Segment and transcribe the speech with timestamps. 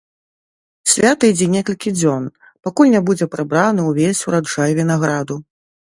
[0.93, 2.23] Свята ідзе некалькі дзён,
[2.69, 5.35] пакуль не будзе прыбраны ўвесь ураджай вінаграду.